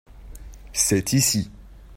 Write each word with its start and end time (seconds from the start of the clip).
c'est 0.73 1.13
ici. 1.13 1.51